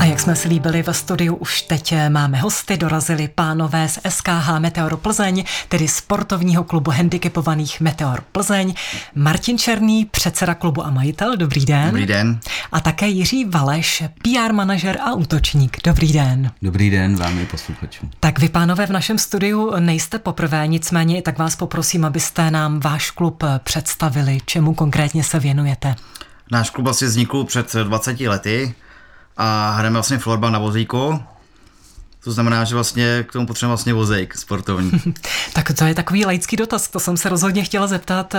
A 0.00 0.04
jak 0.04 0.20
jsme 0.20 0.36
si 0.36 0.48
líbili 0.48 0.82
ve 0.82 0.94
studiu, 0.94 1.34
už 1.34 1.62
teď 1.62 1.94
máme 2.08 2.38
hosty, 2.38 2.76
dorazili 2.76 3.28
pánové 3.28 3.88
z 3.88 3.98
SKH 4.08 4.58
Meteor 4.58 4.96
Plzeň, 4.96 5.44
tedy 5.68 5.88
sportovního 5.88 6.64
klubu 6.64 6.90
handicapovaných 6.90 7.80
Meteor 7.80 8.22
Plzeň, 8.32 8.74
Martin 9.14 9.58
Černý, 9.58 10.04
předseda 10.04 10.54
klubu 10.54 10.86
a 10.86 10.90
majitel, 10.90 11.36
dobrý 11.36 11.66
den. 11.66 11.86
Dobrý 11.86 12.06
den. 12.06 12.40
A 12.72 12.80
také 12.80 13.06
Jiří 13.06 13.44
Valeš, 13.44 14.02
PR 14.22 14.52
manažer 14.52 14.98
a 15.04 15.14
útočník, 15.14 15.78
dobrý 15.84 16.12
den. 16.12 16.50
Dobrý 16.62 16.90
den 16.90 17.16
vám 17.16 17.38
i 17.38 17.46
posluchačům. 17.46 18.10
Tak 18.20 18.38
vy, 18.38 18.48
pánové, 18.48 18.86
v 18.86 18.90
našem 18.90 19.18
studiu 19.18 19.72
nejste 19.78 20.18
poprvé, 20.18 20.68
nicméně 20.68 21.22
tak 21.22 21.38
vás 21.38 21.56
poprosím, 21.56 22.04
abyste 22.04 22.50
nám 22.50 22.80
váš 22.80 23.10
klub 23.10 23.44
představili, 23.64 24.38
čemu 24.46 24.74
konkrétně 24.74 25.24
se 25.24 25.38
věnujete. 25.38 25.96
Náš 26.50 26.70
klub 26.70 26.86
asi 26.86 27.06
vznikl 27.06 27.44
před 27.44 27.74
20 27.74 28.20
lety 28.20 28.74
a 29.42 29.70
hrajeme 29.70 29.94
vlastně 29.94 30.18
florbal 30.18 30.50
na 30.50 30.58
vozíku. 30.58 31.22
To 32.24 32.32
znamená, 32.32 32.64
že 32.64 32.74
vlastně 32.74 33.24
k 33.28 33.32
tomu 33.32 33.46
potřebujeme 33.46 33.70
vlastně 33.70 33.94
vozejk 33.94 34.34
sportovní. 34.34 34.90
tak 35.52 35.72
to 35.78 35.84
je 35.84 35.94
takový 35.94 36.24
laický 36.24 36.56
dotaz, 36.56 36.88
to 36.88 37.00
jsem 37.00 37.16
se 37.16 37.28
rozhodně 37.28 37.64
chtěla 37.64 37.86
zeptat. 37.86 38.34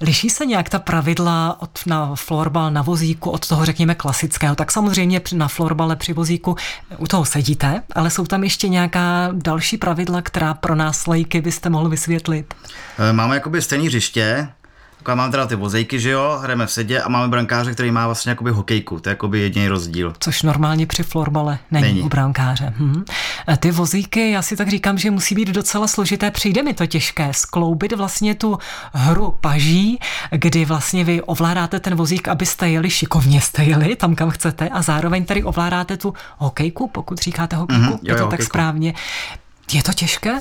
Liší 0.00 0.30
se 0.30 0.46
nějak 0.46 0.68
ta 0.68 0.78
pravidla 0.78 1.56
od, 1.60 1.80
na 1.86 2.14
florbal 2.14 2.70
na 2.70 2.82
vozíku 2.82 3.30
od 3.30 3.48
toho, 3.48 3.64
řekněme, 3.64 3.94
klasického? 3.94 4.54
Tak 4.54 4.72
samozřejmě 4.72 5.20
na 5.32 5.48
florbale 5.48 5.96
při 5.96 6.12
vozíku 6.12 6.56
u 6.98 7.06
toho 7.06 7.24
sedíte, 7.24 7.82
ale 7.94 8.10
jsou 8.10 8.26
tam 8.26 8.44
ještě 8.44 8.68
nějaká 8.68 9.28
další 9.32 9.76
pravidla, 9.76 10.22
která 10.22 10.54
pro 10.54 10.74
nás 10.74 11.06
lajky 11.06 11.40
byste 11.40 11.70
mohl 11.70 11.88
vysvětlit? 11.88 12.54
Eh, 12.98 13.12
máme 13.12 13.34
jakoby 13.34 13.62
stejný 13.62 13.86
hřiště, 13.86 14.48
mám 15.14 15.30
teda 15.30 15.46
ty 15.46 15.56
vozejky, 15.56 16.00
že 16.00 16.10
jo, 16.10 16.38
hrajeme 16.42 16.66
v 16.66 16.70
sedě 16.70 17.02
a 17.02 17.08
máme 17.08 17.28
brankáře, 17.28 17.72
který 17.72 17.90
má 17.90 18.06
vlastně 18.06 18.30
jakoby 18.30 18.50
hokejku, 18.50 19.00
to 19.00 19.08
je 19.08 19.10
jakoby 19.10 19.40
jediný 19.40 19.68
rozdíl. 19.68 20.12
Což 20.20 20.42
normálně 20.42 20.86
při 20.86 21.02
florbale 21.02 21.58
není, 21.70 21.86
není. 21.86 22.02
u 22.02 22.08
brankáře. 22.08 22.72
Hm. 22.76 23.04
Ty 23.58 23.70
vozíky, 23.70 24.30
já 24.30 24.42
si 24.42 24.56
tak 24.56 24.68
říkám, 24.68 24.98
že 24.98 25.10
musí 25.10 25.34
být 25.34 25.48
docela 25.48 25.86
složité, 25.86 26.30
přijde 26.30 26.62
mi 26.62 26.74
to 26.74 26.86
těžké 26.86 27.28
skloubit 27.32 27.92
vlastně 27.92 28.34
tu 28.34 28.58
hru 28.92 29.34
paží, 29.40 29.98
kdy 30.30 30.64
vlastně 30.64 31.04
vy 31.04 31.22
ovládáte 31.22 31.80
ten 31.80 31.94
vozík, 31.94 32.28
abyste 32.28 32.68
jeli 32.68 32.90
šikovně 32.90 33.40
jste 33.40 33.64
jeli 33.64 33.96
tam, 33.96 34.14
kam 34.14 34.30
chcete 34.30 34.68
a 34.68 34.82
zároveň 34.82 35.24
tady 35.24 35.42
ovládáte 35.44 35.96
tu 35.96 36.14
hokejku, 36.38 36.88
pokud 36.88 37.18
říkáte 37.18 37.56
hokejku, 37.56 37.82
mm-hmm, 37.82 37.90
jo, 37.90 37.98
je 38.02 38.14
to 38.14 38.20
jo, 38.20 38.24
tak 38.24 38.24
hokejku. 38.24 38.44
správně. 38.44 38.94
Je 39.72 39.82
to 39.82 39.92
těžké? 39.92 40.40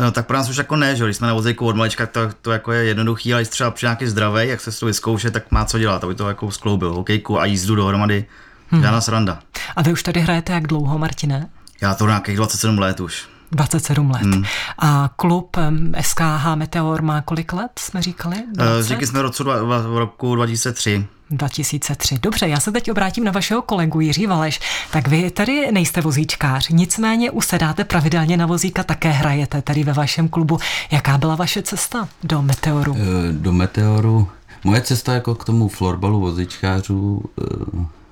No, 0.00 0.12
tak 0.12 0.26
pro 0.26 0.36
nás 0.36 0.48
už 0.48 0.56
jako 0.56 0.76
ne, 0.76 0.96
že 0.96 1.04
když 1.04 1.16
jsme 1.16 1.26
na 1.26 1.34
vozejku 1.34 1.66
od 1.66 1.76
malička, 1.76 2.06
to, 2.06 2.20
to 2.42 2.52
jako 2.52 2.72
je 2.72 2.84
jednoduchý, 2.84 3.32
ale 3.32 3.42
když 3.42 3.48
třeba 3.48 3.70
při 3.70 3.86
nějaký 3.86 4.06
zdravý, 4.06 4.48
jak 4.48 4.60
se 4.60 4.80
to 4.80 4.86
vyzkouše, 4.86 5.30
tak 5.30 5.50
má 5.50 5.64
co 5.64 5.78
dělat, 5.78 6.04
aby 6.04 6.14
to 6.14 6.28
jako 6.28 6.50
skloubil 6.50 6.94
hokejku 6.94 7.40
a 7.40 7.44
jízdu 7.44 7.74
dohromady. 7.74 8.24
Hmm. 8.70 8.82
Žádná 8.82 9.00
sranda. 9.00 9.38
A 9.76 9.82
vy 9.82 9.92
už 9.92 10.02
tady 10.02 10.20
hrajete 10.20 10.52
jak 10.52 10.66
dlouho, 10.66 10.98
Martine? 10.98 11.48
Já 11.80 11.94
to 11.94 12.06
nějakých 12.06 12.36
27 12.36 12.78
let 12.78 13.00
už. 13.00 13.28
27 13.52 14.10
let. 14.10 14.22
Hmm. 14.22 14.44
A 14.78 15.10
klub 15.16 15.56
SKH 16.00 16.54
Meteor 16.54 17.02
má 17.02 17.20
kolik 17.22 17.52
let, 17.52 17.70
jsme 17.78 18.02
říkali? 18.02 18.36
20? 18.54 18.82
Říkali 18.82 19.06
jsme 19.06 19.22
v 19.22 19.98
roku 19.98 20.34
2003. 20.34 21.06
2003. 21.30 22.18
Dobře, 22.22 22.48
já 22.48 22.60
se 22.60 22.72
teď 22.72 22.90
obrátím 22.90 23.24
na 23.24 23.32
vašeho 23.32 23.62
kolegu 23.62 24.00
Jiří 24.00 24.26
Valeš. 24.26 24.60
Tak 24.92 25.08
vy 25.08 25.30
tady 25.30 25.72
nejste 25.72 26.00
vozíčkář, 26.00 26.68
nicméně 26.68 27.30
usedáte 27.30 27.84
pravidelně 27.84 28.36
na 28.36 28.46
vozíka, 28.46 28.82
také 28.82 29.10
hrajete 29.10 29.62
tady 29.62 29.84
ve 29.84 29.92
vašem 29.92 30.28
klubu. 30.28 30.58
Jaká 30.90 31.18
byla 31.18 31.34
vaše 31.34 31.62
cesta 31.62 32.08
do 32.24 32.42
Meteoru? 32.42 32.96
Eh, 32.98 33.32
do 33.32 33.52
Meteoru? 33.52 34.28
Moje 34.64 34.80
cesta 34.80 35.14
jako 35.14 35.34
k 35.34 35.44
tomu 35.44 35.68
florbalu 35.68 36.20
vozíčkářů 36.20 37.22
eh, 37.24 37.44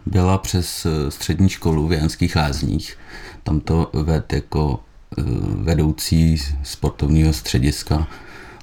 byla 0.06 0.38
přes 0.38 0.86
eh, 0.86 1.10
střední 1.10 1.48
školu 1.48 1.88
v 1.88 1.92
Janských 1.92 2.36
lázních. 2.36 2.98
Tam 3.42 3.60
to 3.60 3.90
ved 3.92 4.32
jako 4.32 4.80
vedoucí 5.54 6.42
sportovního 6.62 7.32
střediska 7.32 8.06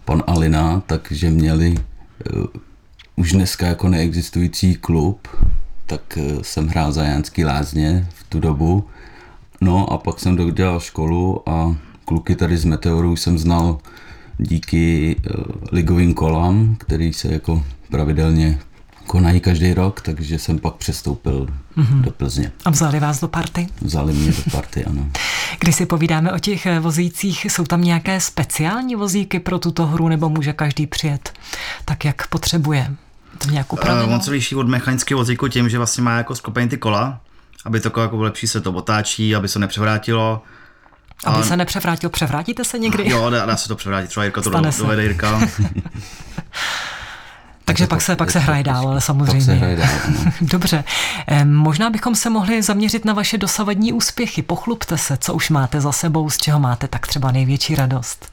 pan 0.06 0.24
Alina, 0.28 0.84
takže 0.86 1.30
měli 1.30 1.76
už 3.16 3.32
dneska 3.32 3.68
jako 3.68 3.90
neexistující 3.90 4.76
klub, 4.76 5.28
tak 5.86 6.18
eh, 6.18 6.38
jsem 6.42 6.68
hrál 6.68 6.92
za 6.92 7.04
Janský 7.04 7.46
lázně 7.46 8.08
v 8.16 8.24
tu 8.24 8.40
dobu. 8.40 8.88
No 9.62 9.92
a 9.92 9.98
pak 9.98 10.20
jsem 10.20 10.36
dodělal 10.36 10.80
školu 10.80 11.50
a 11.50 11.76
kluky 12.06 12.36
tady 12.36 12.58
z 12.58 12.66
Meteoru 12.66 13.16
jsem 13.16 13.38
znal 13.38 13.78
díky 14.38 15.16
eh, 15.18 15.30
ligovým 15.72 16.14
kolám, 16.14 16.76
který 16.80 17.14
se 17.14 17.34
jako 17.34 17.64
pravidelně 17.90 18.60
konají 19.08 19.40
každý 19.40 19.74
rok, 19.74 20.02
takže 20.02 20.40
jsem 20.40 20.60
pak 20.60 20.76
přestoupil 20.76 21.48
mm-hmm. 21.78 22.02
do 22.02 22.12
Plzně. 22.12 22.52
A 22.66 22.70
vzali 22.70 23.00
vás 23.00 23.22
do 23.22 23.28
party? 23.28 23.68
Vzali 23.82 24.14
mě 24.14 24.32
do 24.32 24.52
party, 24.52 24.86
ano. 24.86 25.08
Když 25.60 25.76
si 25.76 25.86
povídáme 25.86 26.32
o 26.32 26.40
těch 26.40 26.66
eh, 26.66 26.80
vozících, 26.80 27.46
jsou 27.46 27.64
tam 27.64 27.82
nějaké 27.82 28.20
speciální 28.20 28.96
vozíky 28.96 29.40
pro 29.40 29.60
tuto 29.60 29.86
hru, 29.86 30.08
nebo 30.08 30.30
může 30.30 30.54
každý 30.54 30.88
přijet 30.88 31.34
tak, 31.86 32.06
jak 32.06 32.28
potřebuje? 32.28 32.96
To 33.38 33.50
nějak 33.50 33.74
Uh, 33.74 34.14
on 34.14 34.22
se 34.22 34.32
liší 34.32 34.56
od 34.56 34.68
mechanického 34.68 35.18
vozíku 35.18 35.48
tím, 35.48 35.70
že 35.70 35.78
vlastně 35.78 36.04
má 36.04 36.18
jako 36.18 36.36
sklopený 36.36 36.70
ty 36.70 36.78
kola, 36.78 37.20
aby 37.66 37.80
to 37.80 38.00
jako 38.02 38.22
lepší 38.22 38.48
se 38.48 38.62
to 38.62 38.72
otáčí, 38.72 39.36
aby 39.36 39.48
se 39.48 39.60
nepřevrátilo. 39.60 40.42
Aby 41.26 41.40
a... 41.40 41.44
se 41.44 41.58
nepřevrátil, 41.58 42.10
převrátíte 42.10 42.64
se 42.64 42.80
někdy? 42.80 43.10
Jo, 43.10 43.30
dá, 43.30 43.46
dá 43.46 43.58
se 43.58 43.68
to 43.68 43.76
převrátit, 43.76 44.08
třeba 44.08 44.24
Jirka 44.24 44.42
to 44.42 44.50
do, 44.50 44.62
dovede 44.80 45.04
Jirka. 45.04 45.40
Takže 47.66 47.88
pak 47.88 48.02
se, 48.02 48.16
pak 48.16 48.32
se 48.32 48.40
hraje 48.40 48.64
dál, 48.64 48.88
ale 48.88 49.02
samozřejmě. 49.02 49.42
se 49.42 49.54
hraje 49.54 49.76
dál, 49.76 49.90
no. 50.10 50.32
Dobře. 50.42 50.84
Možná 51.44 51.90
bychom 51.90 52.16
se 52.16 52.30
mohli 52.30 52.62
zaměřit 52.64 53.06
na 53.06 53.14
vaše 53.14 53.38
dosavadní 53.38 53.94
úspěchy. 53.94 54.42
Pochlupte 54.42 54.98
se, 54.98 55.18
co 55.18 55.34
už 55.34 55.50
máte 55.50 55.82
za 55.82 55.92
sebou, 55.92 56.30
z 56.30 56.38
čeho 56.38 56.60
máte 56.60 56.88
tak 56.88 57.08
třeba 57.08 57.32
největší 57.32 57.76
radost. 57.76 58.32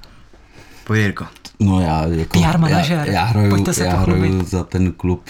Pojď, 0.85 1.01
Jirko. 1.01 1.27
No 1.63 1.81
já 1.81 2.07
jako... 2.07 2.41
PR 2.41 2.59
manažer. 2.59 2.99
Já, 3.07 3.13
já 3.13 3.25
hraju, 3.25 3.65
já 3.79 3.97
hraju 3.97 4.45
za 4.45 4.65
ten 4.65 4.93
klub 4.93 5.23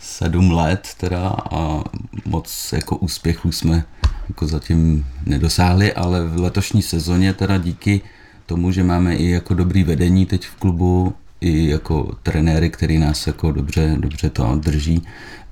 sedm 0.00 0.50
let 0.50 0.88
teda 0.96 1.28
a 1.52 1.82
moc 2.24 2.72
jako 2.72 2.96
úspěchů 2.96 3.52
jsme 3.52 3.84
jako 4.28 4.46
zatím 4.46 5.06
nedosáhli, 5.26 5.92
ale 5.92 6.26
v 6.26 6.40
letošní 6.40 6.82
sezóně 6.82 7.34
teda 7.34 7.58
díky 7.58 8.00
tomu, 8.46 8.72
že 8.72 8.82
máme 8.82 9.14
i 9.16 9.30
jako 9.30 9.54
dobrý 9.54 9.84
vedení 9.84 10.26
teď 10.26 10.46
v 10.46 10.54
klubu, 10.54 11.14
i 11.40 11.68
jako 11.70 12.16
trenéry, 12.22 12.70
který 12.70 12.98
nás 12.98 13.26
jako 13.26 13.52
dobře, 13.52 13.96
dobře 13.98 14.30
to 14.30 14.54
drží, 14.56 15.02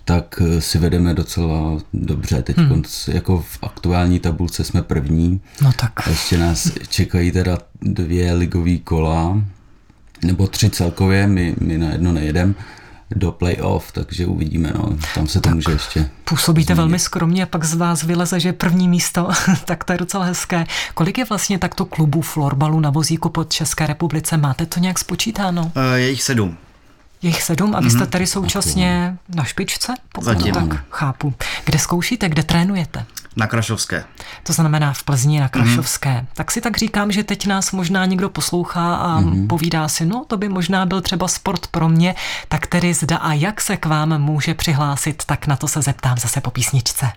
tak 0.04 0.42
si 0.58 0.78
vedeme 0.78 1.14
docela 1.14 1.78
dobře. 1.94 2.42
Teď 2.42 2.56
hmm. 2.56 2.82
jako 3.08 3.38
v 3.38 3.58
aktuální 3.62 4.20
tabulce 4.20 4.64
jsme 4.64 4.82
první. 4.82 5.40
No 5.62 5.72
tak. 5.72 6.08
A 6.08 6.10
ještě 6.10 6.38
nás 6.38 6.72
čekají 6.88 7.32
teda 7.32 7.58
dvě 7.82 8.32
ligové 8.32 8.78
kola, 8.78 9.42
nebo 10.22 10.46
tři 10.46 10.70
celkově, 10.70 11.26
my, 11.26 11.54
my 11.60 11.78
na 11.78 11.90
jedno 11.90 12.12
nejedem 12.12 12.54
do 13.16 13.32
playoff, 13.32 13.92
takže 13.92 14.26
uvidíme, 14.26 14.72
no, 14.74 14.96
tam 15.14 15.26
se 15.26 15.40
to 15.40 15.48
tak 15.48 15.54
může 15.54 15.72
ještě 15.72 16.10
Působíte 16.24 16.64
změnit. 16.64 16.76
velmi 16.76 16.98
skromně 16.98 17.42
a 17.42 17.46
pak 17.46 17.64
z 17.64 17.74
vás 17.74 18.02
vyleze, 18.02 18.40
že 18.40 18.52
první 18.52 18.88
místo, 18.88 19.28
tak 19.64 19.84
to 19.84 19.92
je 19.92 19.98
docela 19.98 20.24
hezké. 20.24 20.64
Kolik 20.94 21.18
je 21.18 21.24
vlastně 21.24 21.58
takto 21.58 21.84
klubů 21.84 22.20
florbalu 22.22 22.80
na 22.80 22.90
vozíku 22.90 23.28
pod 23.28 23.52
České 23.52 23.86
republice? 23.86 24.36
Máte 24.36 24.66
to 24.66 24.80
nějak 24.80 24.98
spočítáno? 24.98 25.62
Uh, 25.62 25.82
je 25.94 26.10
jich 26.10 26.22
sedm. 26.22 26.56
Je 27.22 27.28
jich 27.28 27.42
sedm 27.42 27.74
a 27.74 27.80
vy 27.80 27.90
jste 27.90 27.98
mhm. 27.98 28.10
tady 28.10 28.26
současně 28.26 29.18
na 29.34 29.44
špičce? 29.44 29.94
Zatím. 30.20 30.54
Tak 30.54 30.84
chápu. 30.90 31.34
Kde 31.64 31.78
zkoušíte, 31.78 32.28
kde 32.28 32.42
trénujete? 32.42 33.04
Na 33.36 33.46
Krašovské. 33.46 34.04
To 34.42 34.52
znamená 34.52 34.92
v 34.92 35.02
Plzni 35.02 35.40
na 35.40 35.48
Krašovské. 35.48 36.10
Mm-hmm. 36.10 36.26
Tak 36.34 36.50
si 36.50 36.60
tak 36.60 36.78
říkám, 36.78 37.12
že 37.12 37.24
teď 37.24 37.46
nás 37.46 37.72
možná 37.72 38.04
někdo 38.04 38.28
poslouchá 38.28 38.94
a 38.94 39.20
mm-hmm. 39.20 39.46
povídá 39.46 39.88
si, 39.88 40.06
no 40.06 40.24
to 40.24 40.36
by 40.36 40.48
možná 40.48 40.86
byl 40.86 41.00
třeba 41.00 41.28
sport 41.28 41.66
pro 41.66 41.88
mě, 41.88 42.14
tak 42.48 42.66
tedy 42.66 42.94
zda 42.94 43.16
a 43.16 43.32
jak 43.32 43.60
se 43.60 43.76
k 43.76 43.86
vám 43.86 44.18
může 44.18 44.54
přihlásit, 44.54 45.22
tak 45.26 45.46
na 45.46 45.56
to 45.56 45.68
se 45.68 45.82
zeptám 45.82 46.18
zase 46.18 46.40
po 46.40 46.50
písničce. 46.50 47.12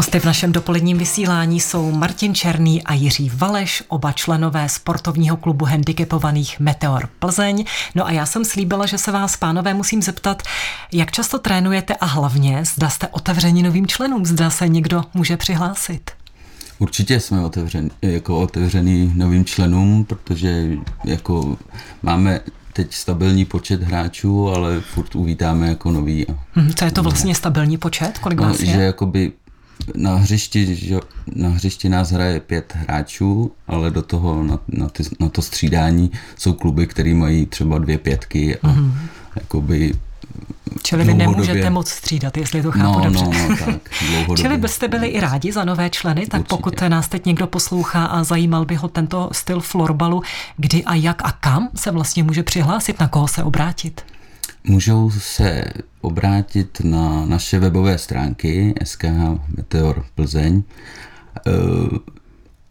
Hosty 0.00 0.20
v 0.20 0.24
našem 0.24 0.52
dopoledním 0.52 0.98
vysílání 0.98 1.60
jsou 1.60 1.92
Martin 1.92 2.34
Černý 2.34 2.82
a 2.82 2.94
Jiří 2.94 3.30
Valeš, 3.34 3.82
oba 3.88 4.12
členové 4.12 4.68
sportovního 4.68 5.36
klubu 5.36 5.64
handicapovaných 5.64 6.60
Meteor 6.60 7.08
Plzeň. 7.18 7.64
No 7.94 8.06
a 8.06 8.10
já 8.10 8.26
jsem 8.26 8.44
slíbila, 8.44 8.86
že 8.86 8.98
se 8.98 9.12
vás, 9.12 9.36
pánové, 9.36 9.74
musím 9.74 10.02
zeptat, 10.02 10.42
jak 10.92 11.10
často 11.10 11.38
trénujete 11.38 11.94
a 11.94 12.06
hlavně, 12.06 12.64
zda 12.64 12.88
jste 12.88 13.08
otevřeni 13.08 13.62
novým 13.62 13.86
členům, 13.86 14.26
zda 14.26 14.50
se 14.50 14.68
někdo 14.68 15.04
může 15.14 15.36
přihlásit. 15.36 16.10
Určitě 16.78 17.20
jsme 17.20 17.44
otevřeni, 17.44 17.90
jako 18.02 18.40
otevřený 18.40 19.12
novým 19.14 19.44
členům, 19.44 20.04
protože 20.04 20.68
jako 21.04 21.56
máme 22.02 22.40
teď 22.72 22.94
stabilní 22.94 23.44
počet 23.44 23.82
hráčů, 23.82 24.48
ale 24.48 24.80
furt 24.80 25.14
uvítáme 25.14 25.68
jako 25.68 25.90
nový. 25.90 26.26
Hmm, 26.52 26.72
co 26.74 26.84
je 26.84 26.90
to 26.90 27.02
vlastně 27.02 27.34
stabilní 27.34 27.78
počet? 27.78 28.18
Kolik 28.18 28.38
no, 28.40 28.44
vás 28.44 28.60
je? 28.60 28.66
Že 28.66 28.80
jakoby 28.80 29.32
na 29.94 30.16
hřišti, 30.16 30.76
že, 30.76 30.96
na 31.34 31.48
hřišti 31.48 31.88
nás 31.88 32.10
hraje 32.10 32.40
pět 32.40 32.72
hráčů, 32.76 33.52
ale 33.68 33.90
do 33.90 34.02
toho 34.02 34.42
na, 34.42 34.58
na, 34.68 34.88
ty, 34.88 35.02
na 35.20 35.28
to 35.28 35.42
střídání 35.42 36.10
jsou 36.38 36.52
kluby, 36.52 36.86
které 36.86 37.14
mají 37.14 37.46
třeba 37.46 37.78
dvě 37.78 37.98
pětky 37.98 38.56
a 38.56 38.68
mm-hmm. 38.68 38.92
jakoby 39.36 39.92
Čili 40.82 41.04
vy 41.04 41.14
nemůžete 41.14 41.70
moc 41.70 41.88
střídat, 41.88 42.36
jestli 42.36 42.62
to 42.62 42.72
chápu 42.72 42.98
no, 42.98 43.04
dobře. 43.04 43.24
No, 43.24 43.48
no, 43.48 43.56
tak, 43.56 43.90
Čili 44.36 44.56
byste 44.56 44.88
byli 44.88 45.06
i 45.06 45.20
rádi 45.20 45.52
za 45.52 45.64
nové 45.64 45.90
členy, 45.90 46.26
tak 46.26 46.40
Určitě. 46.40 46.56
pokud 46.56 46.80
nás 46.80 47.08
teď 47.08 47.26
někdo 47.26 47.46
poslouchá 47.46 48.04
a 48.04 48.24
zajímal 48.24 48.64
by 48.64 48.74
ho 48.74 48.88
tento 48.88 49.28
styl 49.32 49.60
florbalu, 49.60 50.22
kdy 50.56 50.84
a 50.84 50.94
jak 50.94 51.24
a 51.24 51.32
kam 51.32 51.68
se 51.74 51.90
vlastně 51.90 52.22
může 52.22 52.42
přihlásit, 52.42 53.00
na 53.00 53.08
koho 53.08 53.28
se 53.28 53.44
obrátit? 53.44 54.04
Můžou 54.64 55.10
se 55.10 55.64
obrátit 56.00 56.80
na 56.84 57.26
naše 57.26 57.58
webové 57.58 57.98
stránky 57.98 58.74
SKH 58.84 59.38
Meteor 59.56 60.04
Plzeň 60.14 60.62
eh, 61.46 61.50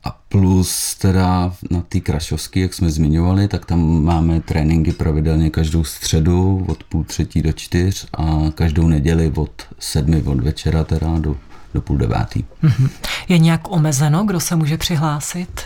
a 0.04 0.20
plus 0.30 0.96
teda 0.96 1.54
na 1.72 1.82
té 1.82 2.00
Krašovské, 2.00 2.60
jak 2.60 2.74
jsme 2.74 2.90
zmiňovali, 2.90 3.48
tak 3.48 3.66
tam 3.66 4.04
máme 4.04 4.40
tréninky 4.40 4.92
pravidelně 4.92 5.50
každou 5.50 5.84
středu 5.84 6.66
od 6.68 6.84
půl 6.84 7.04
třetí 7.04 7.42
do 7.42 7.52
čtyř 7.52 8.08
a 8.14 8.40
každou 8.56 8.88
neděli 8.88 9.32
od 9.36 9.52
sedmi 9.80 10.22
od 10.22 10.40
večera 10.40 10.84
teda 10.84 11.20
do, 11.20 11.38
do 11.74 11.82
půl 11.82 11.98
devátý. 11.98 12.44
Mhm. 12.62 12.90
Je 13.30 13.38
nějak 13.38 13.72
omezeno, 13.72 14.24
kdo 14.24 14.40
se 14.40 14.56
může 14.56 14.78
přihlásit? 14.78 15.62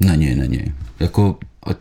Není, 0.00 0.34
není. 0.34 0.74
Jako 1.00 1.38
ať... 1.68 1.78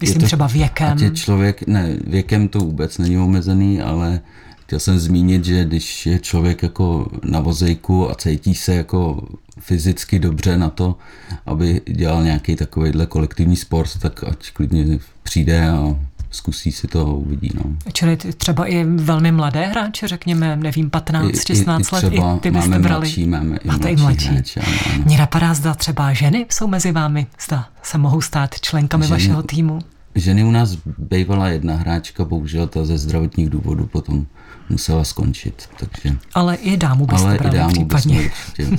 Myslím 0.00 0.20
to, 0.20 0.26
třeba 0.26 0.46
věkem. 0.46 0.92
Ať 0.92 1.00
je 1.00 1.10
člověk, 1.10 1.66
ne, 1.66 1.96
věkem 2.06 2.48
to 2.48 2.58
vůbec 2.58 2.98
není 2.98 3.18
omezený, 3.18 3.80
ale 3.80 4.20
chtěl 4.66 4.80
jsem 4.80 4.98
zmínit, 4.98 5.44
že 5.44 5.64
když 5.64 6.06
je 6.06 6.18
člověk 6.18 6.62
jako 6.62 7.10
na 7.24 7.40
vozejku 7.40 8.10
a 8.10 8.14
cítí 8.14 8.54
se 8.54 8.74
jako 8.74 9.28
fyzicky 9.60 10.18
dobře 10.18 10.58
na 10.58 10.70
to, 10.70 10.98
aby 11.46 11.80
dělal 11.88 12.24
nějaký 12.24 12.56
takovýhle 12.56 13.06
kolektivní 13.06 13.56
sport, 13.56 13.98
tak 13.98 14.24
ať 14.24 14.50
klidně 14.52 14.98
přijde 15.22 15.68
a 15.68 15.96
zkusí 16.36 16.72
si 16.72 16.88
to 16.88 17.00
a 17.00 17.12
uvidí. 17.12 17.50
No. 17.54 17.62
Čili 17.92 18.16
třeba 18.16 18.66
i 18.66 18.84
velmi 18.84 19.32
mladé 19.32 19.66
hráče, 19.66 20.08
řekněme, 20.08 20.56
nevím, 20.56 20.90
15, 20.90 21.30
I, 21.30 21.40
16 21.46 21.92
i, 21.92 21.96
i 21.96 22.20
let, 22.20 22.36
i 22.36 22.40
ty 22.40 22.50
byste 22.50 22.78
brali. 22.78 23.00
Mladší, 23.00 23.26
máme 23.26 23.56
i 23.56 23.68
Máte 23.68 23.78
mladší, 23.78 23.92
i 23.92 24.02
mladší. 24.02 24.28
Hráče, 24.28 24.60
ano, 24.60 24.76
ano. 24.94 25.04
Mně 25.04 25.18
napadá, 25.18 25.54
zda 25.54 25.74
třeba 25.74 26.12
ženy 26.12 26.46
jsou 26.50 26.66
mezi 26.66 26.92
vámi, 26.92 27.26
zda 27.46 27.68
se 27.82 27.98
mohou 27.98 28.20
stát 28.20 28.60
členkami 28.60 29.04
ženy, 29.04 29.14
vašeho 29.14 29.42
týmu. 29.42 29.78
Ženy 30.16 30.44
u 30.44 30.50
nás 30.50 30.76
bývala 30.98 31.48
jedna 31.48 31.76
hráčka, 31.76 32.24
bohužel 32.24 32.66
ta 32.66 32.84
ze 32.84 32.98
zdravotních 32.98 33.50
důvodů 33.50 33.86
potom 33.86 34.26
musela 34.68 35.04
skončit. 35.04 35.68
Takže... 35.76 36.16
Ale 36.34 36.54
i 36.54 36.76
dámu 36.76 37.06
byste 37.06 37.28
Ale 37.28 37.38
brali 37.38 37.56
i 37.56 37.58
dámu 37.58 37.72
případně. 37.72 38.30
bychom 38.56 38.78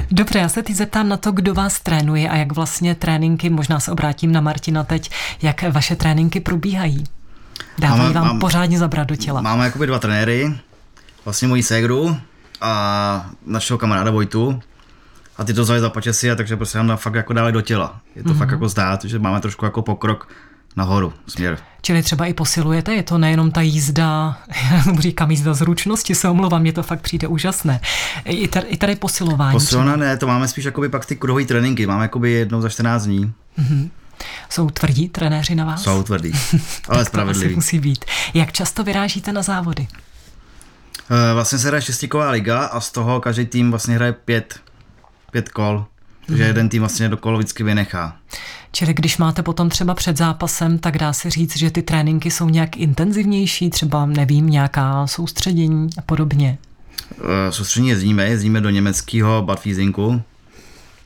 Dobře, 0.10 0.38
já 0.38 0.48
se 0.48 0.62
teď 0.62 0.76
zeptám 0.76 1.08
na 1.08 1.16
to, 1.16 1.32
kdo 1.32 1.54
vás 1.54 1.80
trénuje 1.80 2.28
a 2.28 2.36
jak 2.36 2.52
vlastně 2.52 2.94
tréninky, 2.94 3.50
možná 3.50 3.80
se 3.80 3.92
obrátím 3.92 4.32
na 4.32 4.40
Martina 4.40 4.84
teď, 4.84 5.10
jak 5.42 5.62
vaše 5.72 5.96
tréninky 5.96 6.40
probíhají. 6.40 7.04
Dávají 7.78 8.02
Máme- 8.02 8.14
vám 8.14 8.26
mám- 8.26 8.38
pořádně 8.38 8.78
zabrat 8.78 9.08
do 9.08 9.16
těla. 9.16 9.40
Máme 9.40 9.64
jakoby 9.64 9.86
dva 9.86 9.98
trenéry, 9.98 10.54
vlastně 11.24 11.48
moji 11.48 11.62
ségru 11.62 12.16
a 12.60 13.30
našeho 13.46 13.78
kamaráda 13.78 14.10
Vojtu. 14.10 14.60
A 15.36 15.44
ty 15.44 15.54
to 15.54 15.62
vzali 15.62 15.80
za 15.80 15.92
a 16.32 16.34
takže 16.36 16.56
prostě 16.56 16.78
nám 16.78 16.96
fakt 16.96 17.14
jako 17.14 17.32
dali 17.32 17.52
do 17.52 17.60
těla. 17.60 18.00
Je 18.16 18.22
to 18.22 18.28
mm-hmm. 18.28 18.38
fakt 18.38 18.50
jako 18.50 18.68
zdát, 18.68 19.04
že 19.04 19.18
máme 19.18 19.40
trošku 19.40 19.64
jako 19.64 19.82
pokrok 19.82 20.28
nahoru 20.76 21.12
směr. 21.26 21.58
Čili 21.82 22.02
třeba 22.02 22.26
i 22.26 22.34
posilujete, 22.34 22.94
je 22.94 23.02
to 23.02 23.18
nejenom 23.18 23.50
ta 23.50 23.60
jízda, 23.60 24.38
já 24.72 24.84
tomu 24.84 25.00
říkám 25.00 25.30
jízda 25.30 25.54
zručnosti, 25.54 26.14
se 26.14 26.28
omlouvám, 26.28 26.62
mně 26.62 26.72
to 26.72 26.82
fakt 26.82 27.00
přijde 27.00 27.28
úžasné. 27.28 27.80
I 28.24 28.48
tady, 28.48 28.66
i 28.68 28.76
tady 28.76 28.96
posilování. 28.96 29.58
Ne, 29.96 30.16
to 30.16 30.26
máme 30.26 30.48
spíš 30.48 30.64
jakoby 30.64 30.88
pak 30.88 31.06
ty 31.06 31.16
kruhové 31.16 31.44
tréninky, 31.44 31.86
máme 31.86 32.04
jakoby 32.04 32.30
jednou 32.30 32.60
za 32.60 32.68
14 32.68 33.04
dní. 33.04 33.32
Jsou 34.50 34.70
tvrdí 34.70 35.08
trenéři 35.08 35.54
na 35.54 35.64
vás? 35.64 35.82
Jsou 35.82 36.02
tvrdý, 36.02 36.32
ale 36.88 37.04
spravedlivý. 37.04 37.54
musí 37.54 37.78
být. 37.80 38.04
Jak 38.34 38.52
často 38.52 38.84
vyrážíte 38.84 39.32
na 39.32 39.42
závody? 39.42 39.86
Eh, 41.30 41.34
Vlastně 41.34 41.58
se 41.58 41.68
hraje 41.68 41.82
šestiková 41.82 42.30
liga 42.30 42.64
a 42.64 42.80
z 42.80 42.90
toho 42.90 43.20
každý 43.20 43.46
tým 43.46 43.70
vlastně 43.70 43.94
hraje 43.94 44.12
pět, 44.12 44.60
pět 45.30 45.48
kol. 45.48 45.84
Takže 46.26 46.44
jeden 46.44 46.68
tým 46.68 46.82
vlastně 46.82 47.08
do 47.08 47.16
kol 47.16 47.36
vždycky 47.38 47.62
vynechá. 47.62 48.16
Čili 48.72 48.94
když 48.94 49.18
máte 49.18 49.42
potom 49.42 49.68
třeba 49.68 49.94
před 49.94 50.16
zápasem, 50.16 50.78
tak 50.78 50.98
dá 50.98 51.12
se 51.12 51.30
říct, 51.30 51.56
že 51.56 51.70
ty 51.70 51.82
tréninky 51.82 52.30
jsou 52.30 52.48
nějak 52.48 52.76
intenzivnější, 52.76 53.70
třeba 53.70 54.06
nevím, 54.06 54.50
nějaká 54.50 55.06
soustředění 55.06 55.88
a 55.98 56.02
podobně. 56.02 56.58
Eh, 57.18 57.52
Soustřední 57.52 57.88
jezdíme, 57.88 58.28
jezdíme 58.28 58.60
do 58.60 58.70
německého 58.70 59.42
Bad 59.42 59.64
Wiesinku. 59.64 60.22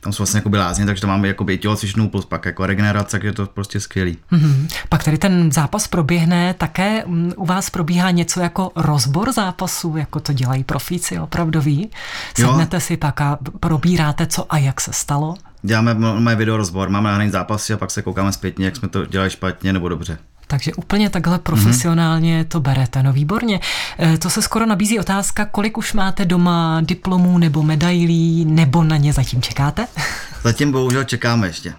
Tam 0.05 0.13
jsou 0.13 0.21
vlastně 0.21 0.37
jakoby 0.37 0.57
lázně, 0.57 0.85
takže 0.85 1.01
to 1.01 1.07
máme 1.07 1.27
jakoby 1.27 1.57
tělocvičnou 1.57 2.09
plus 2.09 2.25
pak 2.25 2.45
jako 2.45 2.65
regenerace, 2.65 3.11
takže 3.11 3.27
je 3.27 3.33
to 3.33 3.45
prostě 3.45 3.79
skvělý. 3.79 4.17
Mhm. 4.31 4.67
Pak 4.89 5.03
tady 5.03 5.17
ten 5.17 5.51
zápas 5.51 5.87
proběhne, 5.87 6.53
také 6.53 7.03
mm, 7.05 7.33
u 7.37 7.45
vás 7.45 7.69
probíhá 7.69 8.11
něco 8.11 8.39
jako 8.39 8.71
rozbor 8.75 9.31
zápasu, 9.31 9.97
jako 9.97 10.19
to 10.19 10.33
dělají 10.33 10.63
profíci 10.63 11.19
opravdoví. 11.19 11.89
Jo. 12.37 12.47
Sednete 12.47 12.79
si 12.79 12.97
pak 12.97 13.21
a 13.21 13.37
probíráte, 13.59 14.27
co 14.27 14.53
a 14.53 14.57
jak 14.57 14.81
se 14.81 14.93
stalo. 14.93 15.35
Děláme 15.61 15.93
mé 16.19 16.35
video 16.35 16.57
rozbor, 16.57 16.89
máme 16.89 17.09
nahraný 17.09 17.29
zápasy 17.31 17.73
a 17.73 17.77
pak 17.77 17.91
se 17.91 18.01
koukáme 18.01 18.31
zpětně, 18.31 18.65
jak 18.65 18.75
jsme 18.75 18.87
to 18.87 19.05
dělali 19.05 19.29
špatně 19.29 19.73
nebo 19.73 19.89
dobře. 19.89 20.17
Takže 20.47 20.73
úplně 20.73 21.09
takhle 21.09 21.39
profesionálně 21.39 22.45
to 22.45 22.59
berete, 22.59 23.03
no 23.03 23.13
výborně. 23.13 23.59
E, 23.99 24.17
To 24.17 24.29
se 24.29 24.41
skoro 24.41 24.65
nabízí 24.65 24.99
otázka, 24.99 25.45
kolik 25.45 25.77
už 25.77 25.93
máte 25.93 26.25
doma 26.25 26.81
diplomů 26.81 27.37
nebo 27.37 27.63
medailí, 27.63 28.45
nebo 28.45 28.83
na 28.83 28.97
ně 28.97 29.13
zatím 29.13 29.41
čekáte? 29.41 29.87
Zatím 30.43 30.71
bohužel 30.71 31.03
čekáme 31.03 31.47
ještě. 31.47 31.73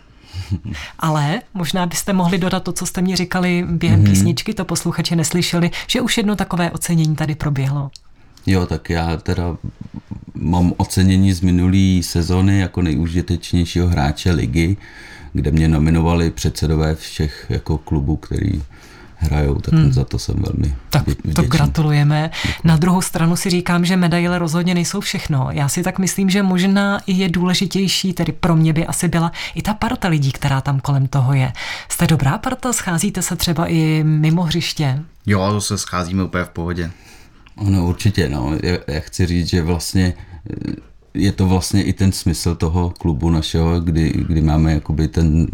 Ale 0.98 1.40
možná 1.54 1.86
byste 1.86 2.12
mohli 2.12 2.38
dodat 2.38 2.62
to, 2.62 2.72
co 2.72 2.86
jste 2.86 3.02
mi 3.02 3.16
říkali 3.16 3.64
během 3.70 4.00
Mhm. 4.00 4.10
písničky, 4.10 4.54
to 4.54 4.64
posluchači 4.64 5.16
neslyšeli, 5.16 5.70
že 5.86 6.00
už 6.00 6.16
jedno 6.16 6.36
takové 6.36 6.70
ocenění 6.70 7.16
tady 7.16 7.34
proběhlo. 7.34 7.90
Jo, 8.46 8.66
tak 8.66 8.90
já 8.90 9.16
teda 9.16 9.56
mám 10.34 10.72
ocenění 10.76 11.32
z 11.32 11.40
minulé 11.40 12.02
sezony 12.02 12.58
jako 12.60 12.82
nejužitečnějšího 12.82 13.88
hráče 13.88 14.32
ligy, 14.32 14.76
kde 15.32 15.50
mě 15.50 15.68
nominovali 15.68 16.30
předsedové 16.30 16.94
všech 16.94 17.46
jako 17.48 17.78
klubů, 17.78 18.16
který 18.16 18.62
hrajou, 19.18 19.54
tak 19.54 19.74
hmm. 19.74 19.92
za 19.92 20.04
to 20.04 20.18
jsem 20.18 20.34
velmi 20.34 20.74
Tak 20.90 21.06
vdě- 21.06 21.14
to 21.14 21.28
vděčný. 21.42 21.48
gratulujeme. 21.48 22.30
Na 22.64 22.76
druhou 22.76 23.02
stranu 23.02 23.36
si 23.36 23.50
říkám, 23.50 23.84
že 23.84 23.96
medaile 23.96 24.38
rozhodně 24.38 24.74
nejsou 24.74 25.00
všechno. 25.00 25.48
Já 25.50 25.68
si 25.68 25.82
tak 25.82 25.98
myslím, 25.98 26.30
že 26.30 26.42
možná 26.42 27.00
i 27.06 27.12
je 27.12 27.28
důležitější, 27.28 28.12
tedy 28.12 28.32
pro 28.32 28.56
mě 28.56 28.72
by 28.72 28.86
asi 28.86 29.08
byla 29.08 29.32
i 29.54 29.62
ta 29.62 29.74
parta 29.74 30.08
lidí, 30.08 30.32
která 30.32 30.60
tam 30.60 30.80
kolem 30.80 31.06
toho 31.06 31.32
je. 31.34 31.52
Jste 31.88 32.06
dobrá 32.06 32.38
parta, 32.38 32.72
scházíte 32.72 33.22
se 33.22 33.36
třeba 33.36 33.66
i 33.66 34.02
mimo 34.04 34.42
hřiště. 34.42 35.02
Jo, 35.26 35.48
to 35.50 35.60
se 35.60 35.78
scházíme 35.78 36.24
úplně 36.24 36.44
v 36.44 36.48
pohodě. 36.50 36.90
Ano, 37.56 37.86
určitě, 37.86 38.28
no. 38.28 38.58
Já, 38.62 38.78
já 38.88 39.00
chci 39.00 39.26
říct, 39.26 39.48
že 39.48 39.62
vlastně 39.62 40.14
eh, 40.50 40.72
je 41.14 41.32
to 41.32 41.46
vlastně 41.46 41.82
i 41.82 41.92
ten 41.92 42.12
smysl 42.12 42.54
toho 42.54 42.90
klubu 42.90 43.30
našeho, 43.30 43.80
kdy, 43.80 44.12
kdy 44.28 44.40
máme 44.40 44.72
jakoby 44.72 45.08
ten, 45.08 45.46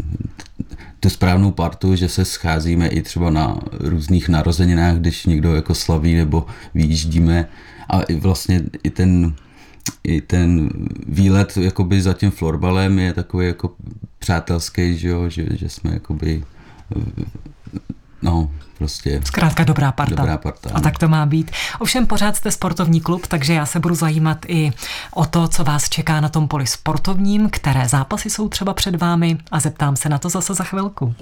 tu 1.00 1.10
správnou 1.10 1.50
partu, 1.50 1.96
že 1.96 2.08
se 2.08 2.24
scházíme 2.24 2.88
i 2.88 3.02
třeba 3.02 3.30
na 3.30 3.60
různých 3.70 4.28
narozeninách, 4.28 4.96
když 4.96 5.26
někdo 5.26 5.54
jako 5.54 5.74
slaví 5.74 6.14
nebo 6.14 6.46
vyjíždíme 6.74 7.48
a 7.88 8.02
i 8.02 8.14
vlastně 8.14 8.62
i 8.82 8.90
ten 8.90 9.34
i 10.04 10.20
ten 10.20 10.70
výlet 11.06 11.56
jakoby 11.56 12.02
za 12.02 12.12
tím 12.12 12.30
florbalem 12.30 12.98
je 12.98 13.12
takový 13.12 13.46
jako 13.46 13.74
přátelský, 14.18 14.98
že, 14.98 15.08
jo? 15.08 15.28
Že, 15.28 15.46
že 15.54 15.68
jsme 15.68 15.92
jakoby 15.92 16.44
no, 18.22 18.50
prostě 18.78 19.20
Zkrátka 19.24 19.64
dobrá 19.64 19.92
parta. 19.92 20.14
Dobrá 20.14 20.36
parta, 20.38 20.68
A 20.70 20.72
ano. 20.72 20.82
tak 20.82 20.98
to 20.98 21.08
má 21.08 21.26
být. 21.26 21.50
Ovšem 21.78 22.06
pořád 22.06 22.36
jste 22.36 22.50
sportovní 22.50 23.00
klub, 23.00 23.26
takže 23.26 23.54
já 23.54 23.66
se 23.66 23.80
budu 23.80 23.94
zajímat 23.94 24.38
i 24.48 24.72
o 25.14 25.24
to, 25.24 25.48
co 25.48 25.64
vás 25.64 25.88
čeká 25.88 26.20
na 26.20 26.28
tom 26.28 26.48
poli 26.48 26.66
sportovním, 26.66 27.50
které 27.50 27.88
zápasy 27.88 28.30
jsou 28.30 28.48
třeba 28.48 28.74
před 28.74 29.00
vámi 29.00 29.38
a 29.50 29.60
zeptám 29.60 29.96
se 29.96 30.08
na 30.08 30.18
to 30.18 30.28
zase 30.28 30.54
za 30.54 30.64
chvilku. 30.64 31.14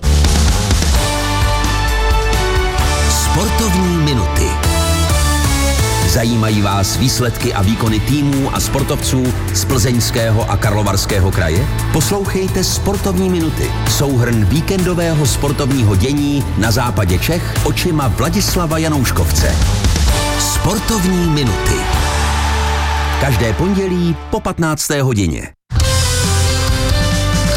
Sportovní 3.10 3.96
minuty. 3.96 4.69
Zajímají 6.10 6.62
vás 6.62 6.96
výsledky 6.96 7.54
a 7.54 7.62
výkony 7.62 8.00
týmů 8.00 8.54
a 8.54 8.60
sportovců 8.60 9.34
z 9.54 9.64
Plzeňského 9.64 10.50
a 10.50 10.56
Karlovarského 10.56 11.30
kraje? 11.30 11.66
Poslouchejte 11.92 12.64
Sportovní 12.64 13.30
minuty. 13.30 13.70
Souhrn 13.90 14.44
víkendového 14.44 15.26
sportovního 15.26 15.96
dění 15.96 16.44
na 16.58 16.70
západě 16.70 17.18
Čech 17.18 17.54
očima 17.64 18.08
Vladislava 18.08 18.78
Janouškovce. 18.78 19.56
Sportovní 20.38 21.26
minuty. 21.26 21.74
Každé 23.20 23.52
pondělí 23.52 24.16
po 24.30 24.40
15. 24.40 24.90
hodině. 24.90 25.48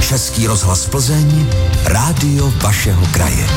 Český 0.01 0.47
rozhlas 0.47 0.85
Plzeň, 0.85 1.45
rádio 1.85 2.53
vašeho 2.61 3.05
kraje. 3.11 3.47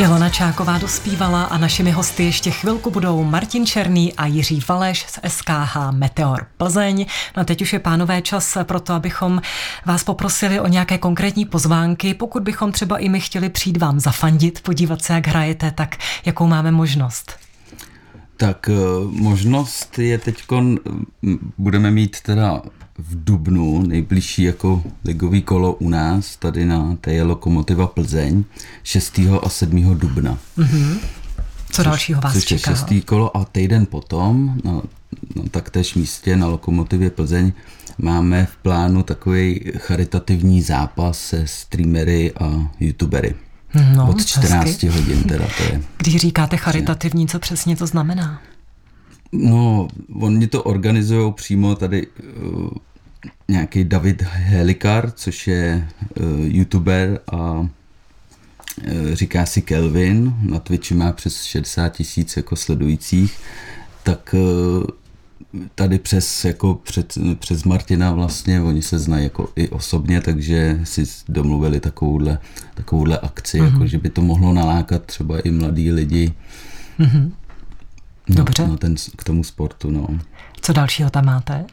Jana 0.00 0.30
Čáková 0.30 0.78
dospívala 0.78 1.44
a 1.44 1.58
našimi 1.58 1.90
hosty 1.90 2.24
ještě 2.24 2.50
chvilku 2.50 2.90
budou 2.90 3.24
Martin 3.24 3.66
Černý 3.66 4.14
a 4.14 4.26
Jiří 4.26 4.62
Valeš 4.68 5.06
z 5.08 5.18
SKH 5.28 5.76
Meteor 5.90 6.46
Plzeň. 6.56 7.06
No 7.36 7.40
a 7.40 7.44
teď 7.44 7.62
už 7.62 7.72
je 7.72 7.78
pánové 7.78 8.22
čas 8.22 8.58
pro 8.62 8.80
to, 8.80 8.92
abychom 8.92 9.42
vás 9.86 10.04
poprosili 10.04 10.60
o 10.60 10.66
nějaké 10.66 10.98
konkrétní 10.98 11.44
pozvánky. 11.44 12.14
Pokud 12.14 12.42
bychom 12.42 12.72
třeba 12.72 12.98
i 12.98 13.08
my 13.08 13.20
chtěli 13.20 13.48
přijít 13.48 13.76
vám 13.76 14.00
zafandit, 14.00 14.60
podívat 14.60 15.02
se, 15.02 15.12
jak 15.12 15.26
hrajete, 15.26 15.70
tak 15.70 15.96
jakou 16.24 16.46
máme 16.46 16.70
možnost? 16.70 17.32
Tak 18.36 18.68
eh, 18.68 18.74
možnost 19.10 19.98
je 19.98 20.18
teď, 20.18 20.44
budeme 21.58 21.90
mít 21.90 22.20
teda 22.20 22.62
v 22.98 23.24
Dubnu, 23.24 23.82
nejbližší 23.82 24.42
jako 24.42 24.82
ligový 25.04 25.42
kolo 25.42 25.72
u 25.74 25.88
nás, 25.88 26.36
tady 26.36 26.64
na 26.64 26.96
té 27.00 27.12
je 27.12 27.22
Lokomotiva 27.22 27.86
Plzeň, 27.86 28.44
6. 28.82 29.20
a 29.42 29.48
7. 29.48 29.98
dubna. 29.98 30.38
Mm-hmm. 30.58 30.98
Co 31.70 31.82
dalšího 31.82 32.20
vás 32.20 32.32
což 32.32 32.44
čeká? 32.44 32.70
je 32.70 32.76
šestý 32.76 33.00
kolo 33.02 33.36
a 33.36 33.44
týden 33.44 33.86
potom 33.86 34.60
na, 34.64 34.72
na 34.72 35.42
taktéž 35.50 35.94
místě 35.94 36.36
na 36.36 36.46
Lokomotivě 36.46 37.10
Plzeň 37.10 37.52
máme 37.98 38.46
v 38.46 38.56
plánu 38.56 39.02
takový 39.02 39.60
charitativní 39.78 40.62
zápas 40.62 41.18
se 41.18 41.42
streamery 41.46 42.32
a 42.40 42.70
youtubery. 42.80 43.34
No, 43.94 44.08
Od 44.10 44.24
14 44.26 44.66
hezky. 44.66 44.88
hodin 44.88 45.22
teda 45.22 45.46
to 45.58 45.62
je. 45.62 45.82
Když 45.98 46.16
říkáte 46.16 46.56
charitativní, 46.56 47.28
co 47.28 47.38
přesně 47.38 47.76
to 47.76 47.86
znamená? 47.86 48.40
No, 49.32 49.88
oni 50.20 50.46
to 50.46 50.62
organizují 50.62 51.32
přímo 51.32 51.74
tady 51.74 52.06
uh, 52.06 52.68
nějaký 53.48 53.84
David 53.84 54.22
Helikar, 54.22 55.10
což 55.10 55.46
je 55.46 55.88
uh, 56.20 56.26
youtuber 56.44 57.20
a 57.32 57.50
uh, 57.60 57.68
říká 59.12 59.46
si 59.46 59.62
Kelvin, 59.62 60.34
na 60.42 60.58
Twitchi 60.58 60.94
má 60.94 61.12
přes 61.12 61.42
60 61.42 61.88
tisíc 61.88 62.36
jako 62.36 62.56
sledujících, 62.56 63.38
tak 64.02 64.34
uh, 64.38 64.84
tady 65.74 65.98
přes, 65.98 66.44
jako 66.44 66.74
před, 66.74 67.18
přes 67.38 67.64
Martina 67.64 68.12
vlastně, 68.12 68.60
oni 68.60 68.82
se 68.82 68.98
znají 68.98 69.24
jako 69.24 69.48
i 69.56 69.68
osobně, 69.68 70.20
takže 70.20 70.80
si 70.84 71.04
domluvili 71.28 71.80
takovouhle, 71.80 72.38
takovouhle 72.74 73.18
akci, 73.18 73.60
mm-hmm. 73.60 73.72
jako 73.72 73.86
že 73.86 73.98
by 73.98 74.10
to 74.10 74.22
mohlo 74.22 74.52
nalákat 74.52 75.02
třeba 75.02 75.40
i 75.40 75.50
mladí 75.50 75.92
lidi. 75.92 76.32
Mm-hmm 76.98 77.30
Dobře. 78.28 78.62
Na, 78.62 78.68
na 78.68 78.76
ten, 78.76 78.94
k 79.16 79.24
tomu 79.24 79.44
sportu. 79.44 79.90
No. 79.90 80.08
Co 80.60 80.72
dalšího 80.72 81.10
tam 81.10 81.24
máte? 81.24 81.64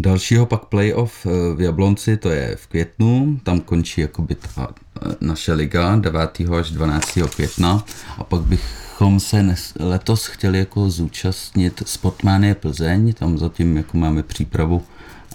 Dalšího 0.00 0.46
pak 0.46 0.64
playoff 0.64 1.26
eh, 1.26 1.54
v 1.54 1.60
Jablonci, 1.60 2.16
to 2.16 2.30
je 2.30 2.56
v 2.56 2.66
květnu, 2.66 3.40
tam 3.42 3.60
končí 3.60 4.00
jakoby 4.00 4.34
ta 4.34 4.68
eh, 4.68 5.14
naše 5.20 5.52
liga 5.52 5.96
9. 5.96 6.40
až 6.58 6.70
12. 6.70 7.18
května 7.34 7.84
a 8.18 8.24
pak 8.24 8.40
bychom 8.40 9.20
se 9.20 9.54
letos 9.80 10.26
chtěli 10.26 10.58
jako 10.58 10.90
zúčastnit 10.90 11.82
Sportmanie 11.86 12.54
Plzeň, 12.54 13.12
tam 13.12 13.38
zatím 13.38 13.76
jako 13.76 13.96
máme 13.96 14.22
přípravu 14.22 14.82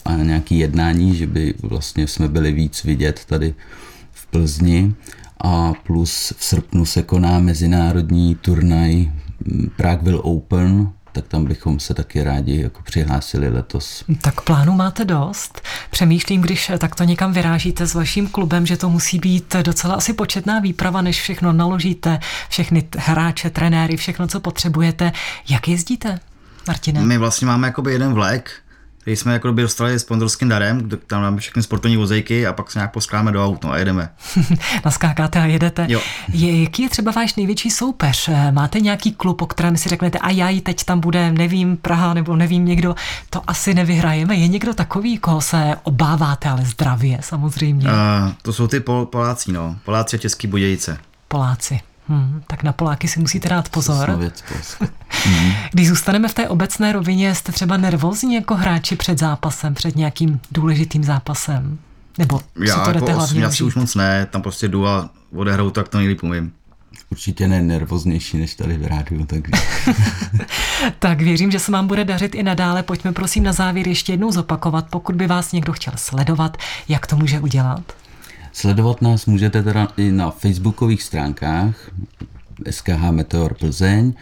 a 0.06 0.16
nějaký 0.16 0.60
jednání, 0.60 1.16
že 1.16 1.28
by 1.28 1.54
vlastně 1.64 2.08
jsme 2.08 2.28
byli 2.28 2.52
víc 2.52 2.84
vidět 2.84 3.26
tady 3.26 3.56
v 4.12 4.26
Plzni 4.26 4.94
a 5.42 5.74
plus 5.74 6.34
v 6.38 6.44
srpnu 6.44 6.86
se 6.86 7.04
koná 7.04 7.40
mezinárodní 7.40 8.36
turnaj 8.36 9.12
Prague 9.78 10.16
Open, 10.16 10.92
tak 11.12 11.28
tam 11.28 11.46
bychom 11.46 11.80
se 11.80 11.94
taky 11.94 12.24
rádi 12.24 12.62
jako 12.62 12.82
přihlásili 12.84 13.50
letos. 13.50 14.04
Tak 14.22 14.42
plánu 14.42 14.74
máte 14.74 15.06
dost. 15.06 15.62
Přemýšlím, 15.92 16.42
když 16.42 16.72
takto 16.78 17.04
někam 17.04 17.34
vyrážíte 17.34 17.88
s 17.88 17.94
vaším 17.94 18.28
klubem, 18.28 18.66
že 18.66 18.78
to 18.78 18.90
musí 18.90 19.20
být 19.20 19.56
docela 19.62 19.96
asi 19.96 20.14
početná 20.14 20.60
výprava, 20.60 21.02
než 21.02 21.22
všechno 21.22 21.54
naložíte, 21.54 22.20
všechny 22.50 22.88
hráče, 22.98 23.50
trenéry, 23.50 23.98
všechno, 23.98 24.28
co 24.28 24.40
potřebujete. 24.40 25.12
Jak 25.50 25.68
jezdíte, 25.68 26.20
Martine? 26.68 27.02
My 27.02 27.18
vlastně 27.18 27.48
máme 27.48 27.68
jakoby 27.68 27.92
jeden 27.92 28.14
vlek, 28.14 28.52
který 29.04 29.18
jsme 29.18 29.34
jako 29.34 29.52
dostali 29.52 30.00
sponzorským 30.00 30.50
darem, 30.50 30.90
tam 31.08 31.22
máme 31.22 31.38
všechny 31.38 31.64
sportovní 31.64 31.98
vozejky 31.98 32.48
a 32.48 32.54
pak 32.54 32.72
se 32.72 32.80
nějak 32.80 32.92
poskládáme 32.92 33.32
do 33.32 33.46
aut 33.46 33.64
no, 33.64 33.72
a 33.72 33.78
jedeme. 33.78 34.10
Naskákáte 34.86 35.42
a 35.42 35.46
jedete. 35.46 35.86
Jo. 35.90 36.02
Je, 36.34 36.64
jaký 36.64 36.84
je 36.84 36.90
třeba 36.90 37.12
váš 37.12 37.36
největší 37.36 37.70
soupeř? 37.70 38.30
Máte 38.52 38.80
nějaký 38.80 39.12
klub, 39.12 39.42
o 39.42 39.46
kterém 39.46 39.78
si 39.78 39.90
řeknete, 39.90 40.20
a 40.20 40.30
já 40.30 40.62
teď 40.64 40.84
tam 40.84 41.00
bude, 41.00 41.32
nevím, 41.32 41.78
Praha 41.78 42.14
nebo 42.14 42.36
nevím 42.36 42.66
někdo, 42.66 42.96
to 43.30 43.42
asi 43.48 43.74
nevyhrajeme. 43.74 44.36
Je 44.36 44.48
někdo 44.48 44.74
takový, 44.74 45.18
koho 45.18 45.42
se 45.42 45.76
obáváte, 45.84 46.50
ale 46.50 46.66
zdravě 46.66 47.18
samozřejmě? 47.22 47.88
Uh, 47.88 47.94
to 48.42 48.54
jsou 48.54 48.68
ty 48.68 48.80
pol, 48.80 49.06
Poláci, 49.06 49.52
no. 49.52 49.76
Poláci 49.86 50.16
a 50.16 50.20
Český 50.20 50.48
Budějice. 50.48 50.98
Poláci. 51.28 51.80
Hmm, 52.08 52.42
tak 52.48 52.64
na 52.64 52.74
Poláky 52.74 53.08
si 53.08 53.20
musíte 53.20 53.50
dát 53.50 53.70
pozor. 53.70 54.10
hmm. 55.10 55.54
Když 55.72 55.90
zůstaneme 55.90 56.28
v 56.28 56.34
té 56.34 56.50
obecné 56.50 56.94
rovině, 56.94 57.36
jste 57.36 57.52
třeba 57.52 57.78
nervózní 57.78 58.36
jako 58.36 58.56
hráči 58.56 58.96
před 58.96 59.20
zápasem, 59.20 59.74
před 59.74 59.96
nějakým 59.96 60.40
důležitým 60.52 61.04
zápasem? 61.04 61.80
Nebo 62.18 62.42
já, 62.66 62.76
si 62.76 62.92
to 62.92 62.98
jako 62.98 63.12
hlavně 63.12 63.42
Já 63.42 63.52
si 63.52 63.64
už 63.64 63.76
moc 63.76 63.96
ne, 63.96 64.26
tam 64.26 64.42
prostě 64.42 64.68
jdu 64.68 64.88
a 64.88 65.10
odehrou 65.36 65.70
tak 65.70 65.88
to 65.88 65.98
nejlíp 65.98 66.24
umím. 66.24 66.52
Určitě 67.10 67.48
ne 67.48 67.62
nervoznější 67.62 68.38
než 68.38 68.56
tady 68.56 68.78
v 68.78 68.88
rádiu. 68.88 69.26
Tak... 69.26 69.44
tak 71.00 71.22
věřím, 71.22 71.52
že 71.52 71.60
se 71.60 71.72
vám 71.72 71.88
bude 71.88 72.06
dařit 72.06 72.36
i 72.36 72.44
nadále. 72.44 72.84
Pojďme 72.84 73.12
prosím 73.12 73.44
na 73.44 73.54
závěr 73.54 73.88
ještě 73.88 74.14
jednou 74.14 74.32
zopakovat, 74.32 74.86
pokud 74.90 75.16
by 75.16 75.28
vás 75.28 75.52
někdo 75.52 75.74
chtěl 75.74 75.94
sledovat, 75.96 76.58
jak 76.88 77.08
to 77.08 77.16
může 77.16 77.40
udělat. 77.40 77.84
Sledovat 78.54 79.02
nás 79.02 79.26
můžete 79.26 79.64
teda 79.64 79.88
i 79.98 80.12
na 80.12 80.32
facebookových 80.32 81.04
stránkách 81.04 81.92
SKH 82.70 83.12
Meteor 83.12 83.54
Plzeň, 83.54 84.14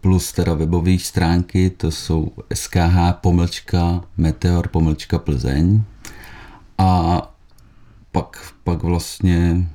plus 0.00 0.32
teda 0.32 0.54
webové 0.54 0.98
stránky, 0.98 1.70
to 1.70 1.90
jsou 1.90 2.32
SKH 2.54 2.96
pomlčka 3.12 4.04
Meteor 4.16 4.68
pomlčka 4.68 5.18
Plzeň. 5.18 5.82
A 6.78 7.22
pak, 8.12 8.52
pak 8.64 8.82
vlastně 8.82 9.68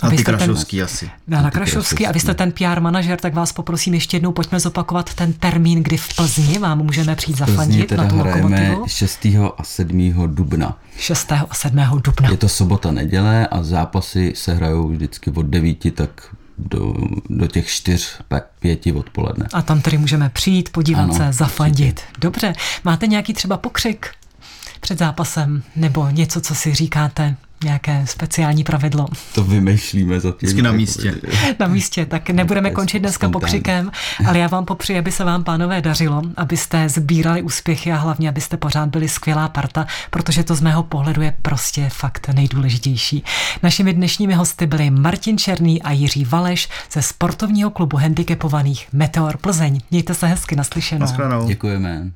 a 0.00 0.10
ty 0.10 0.24
Krašovský 0.24 0.76
ten, 0.76 0.84
asi. 0.84 1.10
Na 1.28 1.50
Krašovský 1.50 2.06
a 2.06 2.12
vy 2.12 2.20
jste 2.20 2.34
ten 2.34 2.52
PR 2.52 2.80
manažer, 2.80 3.20
tak 3.20 3.34
vás 3.34 3.52
poprosím 3.52 3.94
ještě 3.94 4.16
jednou, 4.16 4.32
pojďme 4.32 4.60
zopakovat 4.60 5.14
ten 5.14 5.32
termín, 5.32 5.82
kdy 5.82 5.96
v 5.96 6.16
Plzni 6.16 6.58
vám 6.58 6.78
můžeme 6.78 7.16
přijít 7.16 7.38
zafandit 7.38 7.92
na 7.92 8.06
tu 8.06 8.16
lokomotivu. 8.18 8.84
6. 8.86 9.26
a 9.58 9.64
7. 9.64 10.12
dubna. 10.26 10.78
6. 10.98 11.32
a 11.32 11.54
7. 11.54 12.00
dubna. 12.04 12.30
Je 12.30 12.36
to 12.36 12.48
sobota, 12.48 12.90
neděle 12.90 13.46
a 13.46 13.62
zápasy 13.62 14.32
se 14.36 14.54
hrajou 14.54 14.88
vždycky 14.88 15.30
od 15.30 15.46
9, 15.46 15.94
tak 15.94 16.10
do, 16.58 16.94
do 17.30 17.46
těch 17.46 17.68
4, 17.68 18.06
5 18.60 18.86
odpoledne. 18.86 19.46
A 19.52 19.62
tam 19.62 19.80
tedy 19.80 19.98
můžeme 19.98 20.28
přijít, 20.28 20.68
podívat 20.72 21.02
ano, 21.02 21.14
se, 21.14 21.32
zafandit. 21.32 22.00
Určitě. 22.00 22.20
Dobře, 22.20 22.52
máte 22.84 23.06
nějaký 23.06 23.34
třeba 23.34 23.56
pokřik 23.56 24.10
před 24.80 24.98
zápasem 24.98 25.62
nebo 25.76 26.08
něco, 26.10 26.40
co 26.40 26.54
si 26.54 26.74
říkáte? 26.74 27.36
Nějaké 27.64 28.06
speciální 28.06 28.64
pravidlo. 28.64 29.06
To 29.34 29.44
vymýšlíme 29.44 30.20
za 30.20 30.32
tím. 30.32 30.62
na 30.62 30.72
místě. 30.72 31.14
na 31.58 31.66
místě, 31.66 32.06
tak 32.06 32.30
nebudeme 32.30 32.70
končit 32.70 32.98
dneska 32.98 33.28
pokřikem, 33.28 33.90
ale 34.26 34.38
já 34.38 34.46
vám 34.46 34.64
popřeji, 34.64 34.98
aby 34.98 35.12
se 35.12 35.24
vám, 35.24 35.44
pánové, 35.44 35.80
dařilo, 35.80 36.22
abyste 36.36 36.88
sbírali 36.88 37.42
úspěchy 37.42 37.92
a 37.92 37.96
hlavně, 37.96 38.28
abyste 38.28 38.56
pořád 38.56 38.88
byli 38.88 39.08
skvělá 39.08 39.48
parta, 39.48 39.86
protože 40.10 40.44
to 40.44 40.54
z 40.54 40.60
mého 40.60 40.82
pohledu 40.82 41.22
je 41.22 41.34
prostě 41.42 41.88
fakt 41.88 42.28
nejdůležitější. 42.28 43.24
Našimi 43.62 43.92
dnešními 43.92 44.34
hosty 44.34 44.66
byli 44.66 44.90
Martin 44.90 45.38
Černý 45.38 45.82
a 45.82 45.92
Jiří 45.92 46.24
Valeš 46.24 46.68
ze 46.92 47.02
sportovního 47.02 47.70
klubu 47.70 47.96
handicapovaných 47.96 48.88
Meteor 48.92 49.36
Plzeň. 49.36 49.80
Mějte 49.90 50.14
se 50.14 50.26
hezky 50.26 50.56
naslyšenou. 50.56 51.06
Děkujeme. 51.46 52.10